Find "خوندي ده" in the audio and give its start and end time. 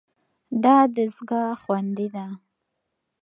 1.61-2.25